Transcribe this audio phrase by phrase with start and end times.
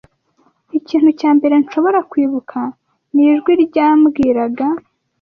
[0.77, 2.59] Ikintu cya mbere nshobora kwibuka
[3.13, 4.65] ni ijwi ryambwiraga